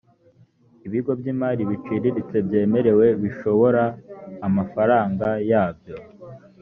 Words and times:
ibigo 0.87 1.11
by’imari 1.19 1.61
biciriritse 1.69 2.35
byemerewe 2.47 3.05
bishobora 3.21 3.83
amafaranga 4.47 5.27
yabo 5.51 5.95